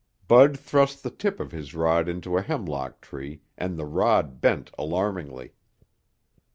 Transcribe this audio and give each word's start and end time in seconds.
Bud 0.27 0.57
thrust 0.57 1.03
the 1.03 1.11
tip 1.11 1.39
of 1.39 1.51
his 1.51 1.75
rod 1.75 2.09
into 2.09 2.35
a 2.35 2.41
hemlock 2.41 3.01
tree 3.01 3.43
and 3.55 3.77
the 3.77 3.85
rod 3.85 4.41
bent 4.41 4.71
alarmingly. 4.75 5.53